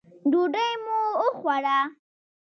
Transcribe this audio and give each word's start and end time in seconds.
ډوډۍ 0.31 0.71
مو 0.83 0.97
وخوړه. 1.19 1.77